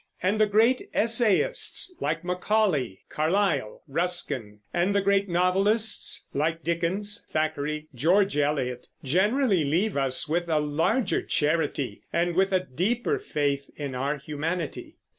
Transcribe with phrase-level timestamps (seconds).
[0.23, 7.87] And the great essayists, like Macaulay, Carlyle, Ruskin, and the great novelists, like Dickens, Thackeray,
[7.93, 13.93] George Eliot, generally leave us with a larger charity and with a deeper faith in
[13.93, 14.95] our humanity.